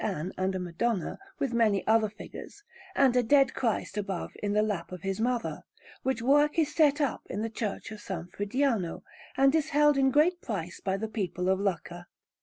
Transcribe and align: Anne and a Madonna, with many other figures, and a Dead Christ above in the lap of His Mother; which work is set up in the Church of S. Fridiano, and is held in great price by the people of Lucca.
Anne 0.03 0.33
and 0.35 0.55
a 0.55 0.59
Madonna, 0.59 1.19
with 1.37 1.53
many 1.53 1.85
other 1.85 2.09
figures, 2.09 2.63
and 2.95 3.15
a 3.15 3.21
Dead 3.21 3.53
Christ 3.53 3.97
above 3.99 4.31
in 4.41 4.51
the 4.53 4.63
lap 4.63 4.91
of 4.91 5.03
His 5.03 5.19
Mother; 5.21 5.61
which 6.01 6.23
work 6.23 6.57
is 6.57 6.73
set 6.73 6.99
up 6.99 7.21
in 7.29 7.43
the 7.43 7.51
Church 7.51 7.91
of 7.91 7.97
S. 7.99 8.05
Fridiano, 8.33 9.03
and 9.37 9.53
is 9.53 9.69
held 9.69 9.97
in 9.99 10.09
great 10.09 10.41
price 10.41 10.79
by 10.83 10.97
the 10.97 11.07
people 11.07 11.49
of 11.49 11.59
Lucca. 11.59 12.07